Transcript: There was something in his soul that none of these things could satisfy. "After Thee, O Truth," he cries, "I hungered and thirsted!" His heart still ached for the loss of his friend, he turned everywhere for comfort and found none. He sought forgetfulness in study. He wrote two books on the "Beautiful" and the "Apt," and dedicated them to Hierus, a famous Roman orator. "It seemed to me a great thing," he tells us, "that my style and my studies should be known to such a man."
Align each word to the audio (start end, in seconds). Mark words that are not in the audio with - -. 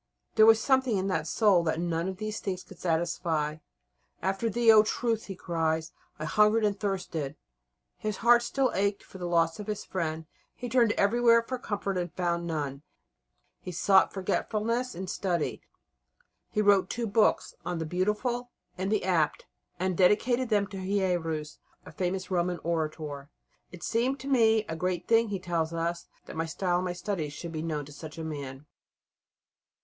There 0.33 0.47
was 0.47 0.59
something 0.59 0.97
in 0.97 1.09
his 1.11 1.29
soul 1.29 1.61
that 1.65 1.79
none 1.79 2.07
of 2.09 2.17
these 2.17 2.39
things 2.39 2.63
could 2.63 2.79
satisfy. 2.79 3.57
"After 4.19 4.49
Thee, 4.49 4.71
O 4.71 4.81
Truth," 4.81 5.25
he 5.27 5.35
cries, 5.35 5.91
"I 6.17 6.25
hungered 6.25 6.65
and 6.65 6.75
thirsted!" 6.79 7.35
His 7.99 8.17
heart 8.25 8.41
still 8.41 8.71
ached 8.73 9.03
for 9.03 9.19
the 9.19 9.27
loss 9.27 9.59
of 9.59 9.67
his 9.67 9.85
friend, 9.85 10.25
he 10.55 10.67
turned 10.67 10.93
everywhere 10.93 11.43
for 11.43 11.59
comfort 11.59 11.99
and 11.99 12.11
found 12.13 12.47
none. 12.47 12.81
He 13.59 13.71
sought 13.71 14.11
forgetfulness 14.11 14.95
in 14.95 15.05
study. 15.05 15.61
He 16.49 16.63
wrote 16.63 16.89
two 16.89 17.05
books 17.05 17.53
on 17.63 17.77
the 17.77 17.85
"Beautiful" 17.85 18.49
and 18.79 18.91
the 18.91 19.03
"Apt," 19.05 19.45
and 19.79 19.95
dedicated 19.95 20.49
them 20.49 20.65
to 20.69 20.79
Hierus, 20.79 21.59
a 21.85 21.91
famous 21.91 22.31
Roman 22.31 22.57
orator. 22.63 23.29
"It 23.71 23.83
seemed 23.83 24.19
to 24.21 24.27
me 24.27 24.65
a 24.67 24.75
great 24.75 25.07
thing," 25.07 25.29
he 25.29 25.37
tells 25.37 25.71
us, 25.73 26.07
"that 26.25 26.35
my 26.35 26.47
style 26.47 26.77
and 26.77 26.85
my 26.85 26.93
studies 26.93 27.33
should 27.33 27.51
be 27.51 27.61
known 27.61 27.85
to 27.85 27.91
such 27.93 28.17
a 28.17 28.23
man." 28.23 28.65